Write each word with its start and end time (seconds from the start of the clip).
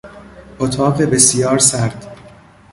اتاق 0.59 1.01
بسیار 1.01 1.57
سرد 1.57 2.07